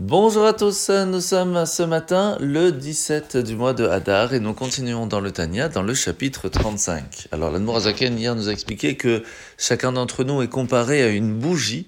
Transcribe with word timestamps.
Bonjour 0.00 0.46
à 0.46 0.54
tous, 0.54 0.88
nous 0.88 1.20
sommes 1.20 1.66
ce 1.66 1.82
matin 1.82 2.38
le 2.40 2.72
17 2.72 3.36
du 3.36 3.54
mois 3.54 3.74
de 3.74 3.86
Hadar 3.86 4.32
et 4.32 4.40
nous 4.40 4.54
continuons 4.54 5.06
dans 5.06 5.20
le 5.20 5.30
Tania, 5.30 5.68
dans 5.68 5.82
le 5.82 5.92
chapitre 5.92 6.48
35. 6.48 7.28
Alors 7.32 7.50
l'Admorazaken 7.50 8.18
hier 8.18 8.34
nous 8.34 8.48
a 8.48 8.52
expliqué 8.52 8.96
que 8.96 9.22
chacun 9.58 9.92
d'entre 9.92 10.24
nous 10.24 10.40
est 10.40 10.48
comparé 10.48 11.02
à 11.02 11.08
une 11.08 11.38
bougie 11.38 11.86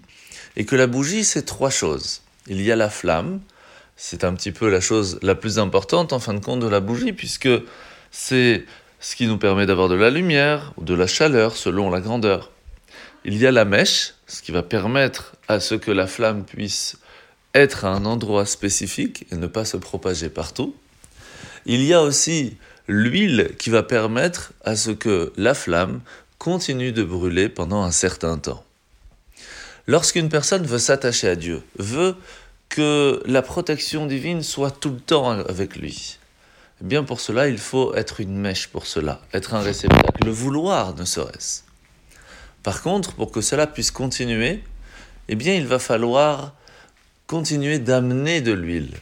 et 0.56 0.66
que 0.66 0.76
la 0.76 0.86
bougie 0.86 1.24
c'est 1.24 1.46
trois 1.46 1.70
choses. 1.70 2.20
Il 2.48 2.60
y 2.60 2.70
a 2.70 2.76
la 2.76 2.90
flamme, 2.90 3.40
c'est 3.96 4.24
un 4.24 4.34
petit 4.34 4.52
peu 4.52 4.68
la 4.68 4.82
chose 4.82 5.18
la 5.22 5.34
plus 5.34 5.58
importante 5.58 6.12
en 6.12 6.18
fin 6.18 6.34
de 6.34 6.44
compte 6.44 6.60
de 6.60 6.68
la 6.68 6.80
bougie 6.80 7.14
puisque 7.14 7.48
c'est 8.10 8.66
ce 9.00 9.16
qui 9.16 9.26
nous 9.26 9.38
permet 9.38 9.64
d'avoir 9.64 9.88
de 9.88 9.94
la 9.94 10.10
lumière 10.10 10.74
ou 10.76 10.84
de 10.84 10.92
la 10.92 11.06
chaleur 11.06 11.56
selon 11.56 11.88
la 11.88 12.02
grandeur. 12.02 12.50
Il 13.24 13.38
y 13.38 13.46
a 13.46 13.52
la 13.52 13.64
mèche, 13.64 14.12
ce 14.26 14.42
qui 14.42 14.52
va 14.52 14.62
permettre 14.62 15.32
à 15.48 15.60
ce 15.60 15.74
que 15.74 15.90
la 15.90 16.06
flamme 16.06 16.44
puisse 16.44 16.98
être 17.54 17.84
à 17.84 17.90
un 17.90 18.04
endroit 18.04 18.46
spécifique 18.46 19.26
et 19.30 19.36
ne 19.36 19.46
pas 19.46 19.64
se 19.64 19.76
propager 19.76 20.28
partout. 20.28 20.74
Il 21.66 21.82
y 21.82 21.92
a 21.92 22.02
aussi 22.02 22.56
l'huile 22.88 23.54
qui 23.58 23.70
va 23.70 23.82
permettre 23.82 24.52
à 24.64 24.76
ce 24.76 24.90
que 24.90 25.32
la 25.36 25.54
flamme 25.54 26.00
continue 26.38 26.92
de 26.92 27.04
brûler 27.04 27.48
pendant 27.48 27.82
un 27.82 27.92
certain 27.92 28.38
temps. 28.38 28.64
Lorsqu'une 29.86 30.28
personne 30.28 30.64
veut 30.64 30.78
s'attacher 30.78 31.28
à 31.28 31.36
Dieu, 31.36 31.62
veut 31.78 32.16
que 32.68 33.22
la 33.26 33.42
protection 33.42 34.06
divine 34.06 34.42
soit 34.42 34.70
tout 34.70 34.90
le 34.90 35.00
temps 35.00 35.30
avec 35.30 35.76
lui, 35.76 36.18
eh 36.80 36.84
bien 36.84 37.04
pour 37.04 37.20
cela, 37.20 37.48
il 37.48 37.58
faut 37.58 37.94
être 37.94 38.20
une 38.20 38.36
mèche 38.36 38.68
pour 38.68 38.86
cela, 38.86 39.20
être 39.32 39.54
un 39.54 39.60
réceptacle, 39.60 40.24
le 40.24 40.30
vouloir 40.32 40.94
ne 40.96 41.04
serait-ce. 41.04 41.62
Par 42.62 42.82
contre, 42.82 43.14
pour 43.14 43.30
que 43.30 43.40
cela 43.40 43.66
puisse 43.66 43.90
continuer, 43.90 44.64
eh 45.28 45.34
bien 45.34 45.54
il 45.54 45.66
va 45.66 45.78
falloir 45.78 46.54
continuer 47.32 47.78
d'amener 47.78 48.42
de 48.42 48.52
l'huile. 48.52 48.92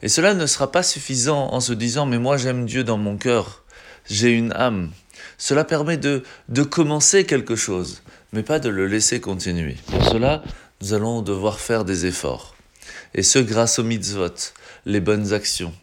Et 0.00 0.08
cela 0.08 0.32
ne 0.32 0.46
sera 0.46 0.72
pas 0.72 0.82
suffisant 0.82 1.52
en 1.52 1.60
se 1.60 1.74
disant 1.74 2.06
mais 2.06 2.18
moi 2.18 2.38
j'aime 2.38 2.64
Dieu 2.64 2.84
dans 2.84 2.96
mon 2.96 3.18
cœur, 3.18 3.64
j'ai 4.08 4.30
une 4.30 4.54
âme. 4.54 4.92
Cela 5.36 5.62
permet 5.62 5.98
de, 5.98 6.22
de 6.48 6.62
commencer 6.62 7.26
quelque 7.26 7.54
chose, 7.54 8.00
mais 8.32 8.42
pas 8.42 8.60
de 8.60 8.70
le 8.70 8.86
laisser 8.86 9.20
continuer. 9.20 9.76
Pour 9.88 10.02
cela, 10.06 10.42
nous 10.80 10.94
allons 10.94 11.20
devoir 11.20 11.60
faire 11.60 11.84
des 11.84 12.06
efforts. 12.06 12.54
Et 13.12 13.22
ce 13.22 13.38
grâce 13.38 13.78
aux 13.78 13.84
mitzvot, 13.84 14.54
les 14.86 15.00
bonnes 15.00 15.34
actions. 15.34 15.74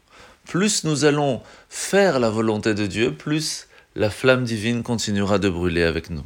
Plus 0.48 0.86
nous 0.86 1.06
allons 1.06 1.44
faire 1.70 2.18
la 2.18 2.32
volonté 2.32 2.74
de 2.74 2.88
Dieu, 2.88 3.14
plus 3.14 3.68
la 3.96 4.10
flamme 4.10 4.46
divine 4.46 4.82
continuera 4.82 5.38
de 5.38 5.48
brûler 5.48 5.84
avec 5.84 6.10
nous. 6.10 6.26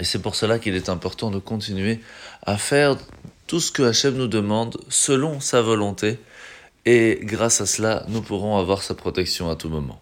Et 0.00 0.04
c'est 0.04 0.20
pour 0.20 0.34
cela 0.34 0.58
qu'il 0.58 0.74
est 0.76 0.88
important 0.88 1.30
de 1.30 1.40
continuer 1.40 2.00
à 2.46 2.56
faire 2.56 2.96
tout 3.46 3.60
ce 3.60 3.70
que 3.70 3.82
Hachem 3.82 4.16
nous 4.16 4.26
demande 4.26 4.76
selon 4.88 5.40
sa 5.40 5.62
volonté, 5.62 6.18
et 6.84 7.18
grâce 7.22 7.60
à 7.60 7.66
cela, 7.66 8.04
nous 8.08 8.22
pourrons 8.22 8.58
avoir 8.58 8.82
sa 8.82 8.94
protection 8.94 9.50
à 9.50 9.56
tout 9.56 9.68
moment. 9.68 10.00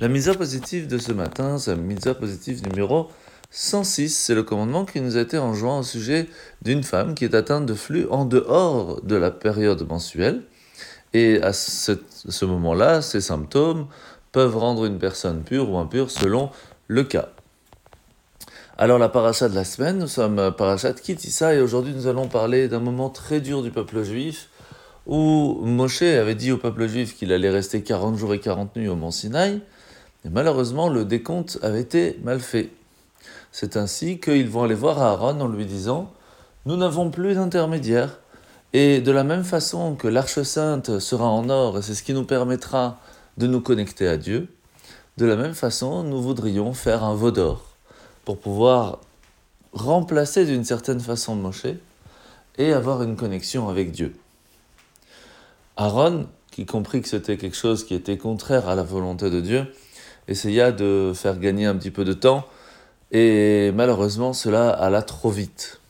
La 0.00 0.08
mise 0.08 0.32
positive 0.36 0.86
de 0.86 0.98
ce 0.98 1.12
matin, 1.12 1.58
c'est 1.58 1.72
la 1.72 1.76
mise 1.76 2.14
positive 2.18 2.66
numéro 2.68 3.08
106, 3.50 4.16
c'est 4.16 4.34
le 4.34 4.42
commandement 4.42 4.84
qui 4.84 5.00
nous 5.00 5.16
a 5.16 5.20
été 5.20 5.38
enjoint 5.38 5.80
au 5.80 5.82
sujet 5.82 6.28
d'une 6.62 6.82
femme 6.82 7.14
qui 7.14 7.24
est 7.24 7.34
atteinte 7.34 7.66
de 7.66 7.74
flux 7.74 8.06
en 8.10 8.24
dehors 8.24 9.00
de 9.02 9.16
la 9.16 9.30
période 9.30 9.88
mensuelle. 9.88 10.42
Et 11.14 11.40
à 11.42 11.52
ce 11.52 12.44
moment-là, 12.44 13.00
ces 13.00 13.20
symptômes 13.20 13.86
peuvent 14.32 14.56
rendre 14.56 14.84
une 14.84 14.98
personne 14.98 15.42
pure 15.42 15.70
ou 15.70 15.78
impure 15.78 16.10
selon 16.10 16.50
le 16.86 17.04
cas. 17.04 17.30
Alors 18.80 19.00
la 19.00 19.08
paracha 19.08 19.48
de 19.48 19.56
la 19.56 19.64
semaine, 19.64 19.98
nous 19.98 20.06
sommes 20.06 20.52
parachat 20.56 20.92
Kitissa 20.92 21.52
et 21.52 21.60
aujourd'hui 21.60 21.92
nous 21.94 22.06
allons 22.06 22.28
parler 22.28 22.68
d'un 22.68 22.78
moment 22.78 23.10
très 23.10 23.40
dur 23.40 23.60
du 23.60 23.72
peuple 23.72 24.04
juif 24.04 24.50
où 25.04 25.58
Moshe 25.64 26.02
avait 26.02 26.36
dit 26.36 26.52
au 26.52 26.58
peuple 26.58 26.86
juif 26.86 27.16
qu'il 27.16 27.32
allait 27.32 27.50
rester 27.50 27.82
40 27.82 28.16
jours 28.16 28.34
et 28.34 28.38
40 28.38 28.76
nuits 28.76 28.86
au 28.86 28.94
mont 28.94 29.10
Sinaï 29.10 29.60
et 30.24 30.28
malheureusement 30.28 30.88
le 30.88 31.04
décompte 31.04 31.58
avait 31.60 31.80
été 31.80 32.20
mal 32.22 32.38
fait. 32.38 32.70
C'est 33.50 33.76
ainsi 33.76 34.20
qu'ils 34.20 34.48
vont 34.48 34.62
aller 34.62 34.76
voir 34.76 35.02
Aaron 35.02 35.40
en 35.40 35.48
lui 35.48 35.66
disant 35.66 36.12
Nous 36.64 36.76
n'avons 36.76 37.10
plus 37.10 37.34
d'intermédiaire 37.34 38.20
et 38.74 39.00
de 39.00 39.10
la 39.10 39.24
même 39.24 39.42
façon 39.42 39.96
que 39.96 40.06
l'arche 40.06 40.42
sainte 40.42 41.00
sera 41.00 41.26
en 41.26 41.50
or 41.50 41.78
et 41.78 41.82
c'est 41.82 41.94
ce 41.94 42.04
qui 42.04 42.14
nous 42.14 42.26
permettra 42.26 43.00
de 43.38 43.48
nous 43.48 43.60
connecter 43.60 44.06
à 44.06 44.16
Dieu, 44.16 44.46
de 45.16 45.26
la 45.26 45.34
même 45.34 45.54
façon 45.54 46.04
nous 46.04 46.22
voudrions 46.22 46.74
faire 46.74 47.02
un 47.02 47.16
veau 47.16 47.32
d'or 47.32 47.67
pour 48.28 48.36
pouvoir 48.36 48.98
remplacer 49.72 50.44
d'une 50.44 50.62
certaine 50.62 51.00
façon 51.00 51.34
Moshe 51.34 51.64
et 52.58 52.74
avoir 52.74 53.02
une 53.02 53.16
connexion 53.16 53.70
avec 53.70 53.90
Dieu. 53.90 54.14
Aaron, 55.78 56.26
qui 56.50 56.66
comprit 56.66 57.00
que 57.00 57.08
c'était 57.08 57.38
quelque 57.38 57.56
chose 57.56 57.86
qui 57.86 57.94
était 57.94 58.18
contraire 58.18 58.68
à 58.68 58.74
la 58.74 58.82
volonté 58.82 59.30
de 59.30 59.40
Dieu, 59.40 59.72
essaya 60.28 60.72
de 60.72 61.12
faire 61.14 61.38
gagner 61.38 61.64
un 61.64 61.74
petit 61.74 61.90
peu 61.90 62.04
de 62.04 62.12
temps 62.12 62.44
et 63.12 63.72
malheureusement 63.74 64.34
cela 64.34 64.68
alla 64.68 65.00
trop 65.00 65.30
vite. 65.30 65.80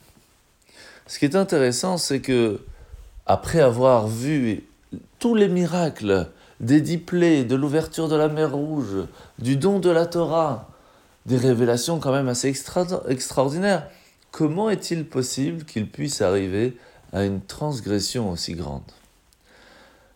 Ce 1.07 1.19
qui 1.19 1.25
est 1.25 1.35
intéressant, 1.35 1.97
c'est 1.97 2.21
que 2.21 2.61
après 3.25 3.59
avoir 3.59 4.07
vu 4.07 4.63
tous 5.19 5.35
les 5.35 5.49
miracles 5.49 6.29
des 6.61 6.79
dix 6.79 6.99
plaies, 6.99 7.43
de 7.43 7.57
l'ouverture 7.57 8.07
de 8.07 8.15
la 8.15 8.29
mer 8.29 8.53
Rouge, 8.53 9.07
du 9.39 9.57
don 9.57 9.79
de 9.79 9.89
la 9.89 10.05
Torah, 10.05 10.69
des 11.25 11.37
révélations 11.37 11.99
quand 11.99 12.11
même 12.11 12.27
assez 12.27 12.47
extraordinaires. 12.47 13.89
Comment 14.31 14.69
est-il 14.69 15.05
possible 15.05 15.65
qu'il 15.65 15.89
puisse 15.89 16.21
arriver 16.21 16.77
à 17.13 17.23
une 17.23 17.41
transgression 17.41 18.29
aussi 18.29 18.53
grande? 18.53 18.83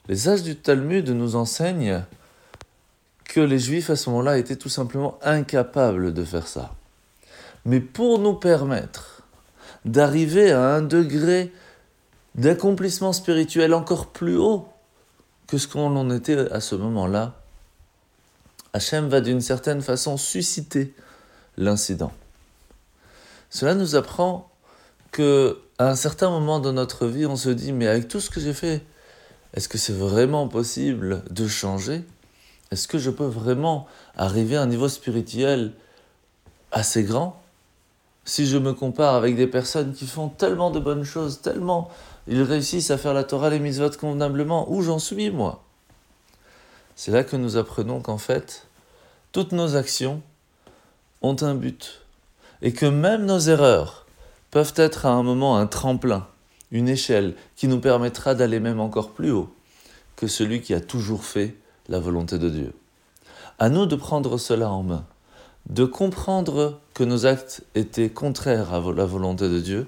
Les 0.07 0.27
âges 0.27 0.43
du 0.43 0.55
Talmud 0.55 1.09
nous 1.09 1.35
enseignent 1.35 2.03
que 3.25 3.39
les 3.39 3.59
Juifs 3.59 3.89
à 3.89 3.95
ce 3.95 4.09
moment-là 4.09 4.37
étaient 4.37 4.55
tout 4.55 4.69
simplement 4.69 5.17
incapables 5.23 6.13
de 6.13 6.23
faire 6.23 6.47
ça. 6.47 6.73
Mais 7.65 7.79
pour 7.79 8.19
nous 8.19 8.33
permettre 8.33 9.23
d'arriver 9.85 10.51
à 10.51 10.75
un 10.75 10.81
degré 10.81 11.51
d'accomplissement 12.35 13.13
spirituel 13.13 13.73
encore 13.73 14.07
plus 14.07 14.37
haut 14.37 14.67
que 15.47 15.57
ce 15.57 15.67
qu'on 15.67 15.95
en 15.95 16.09
était 16.09 16.51
à 16.51 16.59
ce 16.59 16.75
moment-là, 16.75 17.35
Hachem 18.73 19.07
va 19.07 19.21
d'une 19.21 19.41
certaine 19.41 19.81
façon 19.81 20.17
susciter 20.17 20.93
l'incident. 21.57 22.11
Cela 23.49 23.75
nous 23.75 23.95
apprend 23.95 24.49
que 25.11 25.59
à 25.77 25.89
un 25.89 25.95
certain 25.95 26.29
moment 26.29 26.59
de 26.59 26.71
notre 26.71 27.05
vie, 27.05 27.27
on 27.27 27.35
se 27.35 27.49
dit 27.49 27.71
mais 27.71 27.87
avec 27.87 28.07
tout 28.07 28.19
ce 28.19 28.31
que 28.31 28.39
j'ai 28.39 28.53
fait, 28.53 28.83
est-ce 29.53 29.69
que 29.69 29.77
c'est 29.77 29.93
vraiment 29.93 30.47
possible 30.47 31.23
de 31.29 31.47
changer? 31.47 32.03
Est-ce 32.71 32.87
que 32.87 32.97
je 32.97 33.11
peux 33.11 33.25
vraiment 33.25 33.87
arriver 34.17 34.57
à 34.57 34.63
un 34.63 34.67
niveau 34.67 34.89
spirituel 34.89 35.73
assez 36.71 37.03
grand? 37.03 37.39
Si 38.25 38.47
je 38.47 38.57
me 38.57 38.73
compare 38.73 39.13
avec 39.13 39.35
des 39.35 39.47
personnes 39.47 39.93
qui 39.93 40.07
font 40.07 40.29
tellement 40.29 40.71
de 40.71 40.79
bonnes 40.79 41.03
choses, 41.03 41.41
tellement 41.41 41.91
ils 42.27 42.41
réussissent 42.41 42.89
à 42.89 42.97
faire 42.97 43.13
la 43.13 43.23
Torah, 43.23 43.51
les 43.51 43.59
mitzvot 43.59 43.91
convenablement, 43.91 44.71
où 44.71 44.81
j'en 44.81 44.97
suis 44.97 45.29
moi? 45.29 45.63
C'est 46.95 47.11
là 47.11 47.23
que 47.23 47.35
nous 47.35 47.57
apprenons 47.57 48.01
qu'en 48.01 48.17
fait, 48.17 48.67
toutes 49.31 49.51
nos 49.51 49.75
actions 49.75 50.21
ont 51.21 51.35
un 51.41 51.55
but. 51.55 52.01
Et 52.61 52.71
que 52.73 52.85
même 52.85 53.25
nos 53.25 53.39
erreurs 53.39 54.05
peuvent 54.51 54.73
être 54.75 55.05
à 55.05 55.09
un 55.09 55.23
moment 55.23 55.57
un 55.57 55.67
tremplin, 55.67 56.27
une 56.71 56.87
échelle 56.87 57.35
qui 57.55 57.67
nous 57.67 57.79
permettra 57.79 58.35
d'aller 58.35 58.59
même 58.59 58.79
encore 58.79 59.11
plus 59.11 59.31
haut 59.31 59.53
que 60.15 60.27
celui 60.27 60.61
qui 60.61 60.73
a 60.73 60.79
toujours 60.79 61.25
fait 61.25 61.55
la 61.89 61.99
volonté 61.99 62.37
de 62.37 62.49
Dieu. 62.49 62.73
À 63.59 63.69
nous 63.69 63.85
de 63.85 63.95
prendre 63.95 64.37
cela 64.37 64.69
en 64.69 64.83
main, 64.83 65.05
de 65.69 65.85
comprendre 65.85 66.79
que 66.93 67.03
nos 67.03 67.25
actes 67.25 67.63
étaient 67.75 68.09
contraires 68.09 68.73
à 68.73 68.79
la 68.91 69.05
volonté 69.05 69.49
de 69.49 69.59
Dieu, 69.59 69.87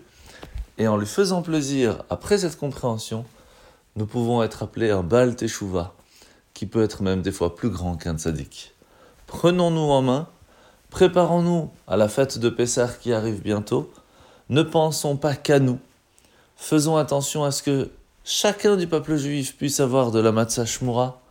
et 0.78 0.88
en 0.88 0.98
lui 0.98 1.08
faisant 1.08 1.42
plaisir 1.42 2.04
après 2.10 2.38
cette 2.38 2.58
compréhension, 2.58 3.26
nous 3.96 4.06
pouvons 4.06 4.44
être 4.44 4.64
appelés 4.64 4.92
un 4.92 5.04
Baal 5.04 5.36
Teshuvah, 5.36 5.95
qui 6.56 6.66
peut 6.66 6.82
être 6.82 7.04
même 7.04 7.22
des 7.22 7.32
fois 7.32 7.56
plus 7.56 7.70
grand 7.70 7.98
qu'un 7.98 8.18
tzaddik. 8.18 8.74
Prenons-nous 9.28 9.92
en 9.92 10.02
main, 10.02 10.28
préparons-nous 10.90 11.70
à 11.88 11.98
la 11.98 12.08
fête 12.08 12.40
de 12.40 12.50
Pessah 12.50 12.88
qui 12.88 13.14
arrive 13.14 13.44
bientôt, 13.44 13.92
ne 14.50 14.64
pensons 14.64 15.18
pas 15.18 15.36
qu'à 15.36 15.60
nous, 15.60 15.80
faisons 16.56 16.98
attention 16.98 17.44
à 17.44 17.52
ce 17.52 17.62
que 17.62 17.92
chacun 18.24 18.78
du 18.78 18.88
peuple 18.88 19.18
juif 19.18 19.56
puisse 19.58 19.80
avoir 19.80 20.12
de 20.12 20.20
la 20.20 20.32
matzah 20.32 20.66
shmura, 20.66 21.22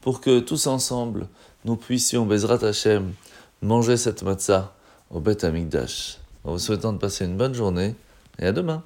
pour 0.00 0.20
que 0.20 0.40
tous 0.40 0.66
ensemble, 0.66 1.28
nous 1.64 1.76
puissions, 1.76 2.24
Bezrat 2.24 2.64
Hashem, 2.64 3.12
manger 3.60 3.96
cette 3.96 4.22
matzah 4.22 4.72
au 5.10 5.20
Bet 5.20 5.44
Amikdash. 5.44 6.18
En 6.44 6.52
vous 6.52 6.58
souhaitant 6.58 6.92
de 6.92 6.98
passer 6.98 7.24
une 7.24 7.36
bonne 7.36 7.54
journée, 7.54 7.94
et 8.38 8.46
à 8.46 8.52
demain 8.52 8.82